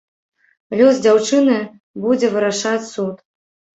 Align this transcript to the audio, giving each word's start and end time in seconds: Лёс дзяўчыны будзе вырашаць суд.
Лёс 0.79 0.95
дзяўчыны 1.03 1.57
будзе 2.07 2.27
вырашаць 2.37 2.83
суд. 2.93 3.15